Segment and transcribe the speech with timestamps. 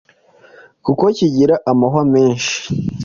[0.85, 2.55] kuko kigira amahwa menshi